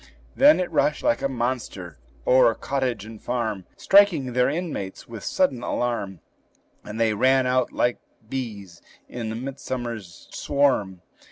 [0.35, 5.61] Then it rushed like a monster o'er cottage and farm, Striking their inmates with sudden
[5.61, 6.21] alarm;
[6.83, 11.03] And they ran out like bees in a midsummer swarm.